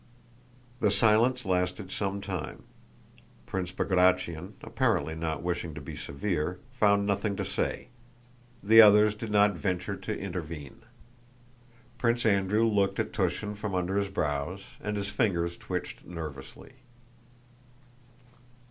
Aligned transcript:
The 0.79 0.89
silence 0.89 1.45
lasted 1.45 1.91
some 1.91 2.21
time. 2.21 2.63
Prince 3.45 3.71
Bagratión, 3.71 4.53
apparently 4.63 5.13
not 5.13 5.43
wishing 5.43 5.75
to 5.75 5.79
be 5.79 5.95
severe, 5.95 6.57
found 6.71 7.05
nothing 7.05 7.35
to 7.35 7.45
say; 7.45 7.89
the 8.63 8.81
others 8.81 9.13
did 9.13 9.29
not 9.29 9.53
venture 9.53 9.95
to 9.95 10.19
intervene. 10.19 10.81
Prince 11.99 12.25
Andrew 12.25 12.65
looked 12.65 12.99
at 12.99 13.11
Túshin 13.13 13.53
from 13.55 13.75
under 13.75 13.95
his 13.97 14.07
brows 14.09 14.61
and 14.81 14.97
his 14.97 15.09
fingers 15.09 15.55
twitched 15.55 16.03
nervously. 16.03 16.77